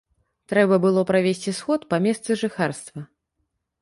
Трэба 0.53 0.77
было 0.85 1.03
правесці 1.11 1.53
сход 1.59 1.85
па 1.93 2.01
месцы 2.09 2.39
жыхарства. 2.43 3.01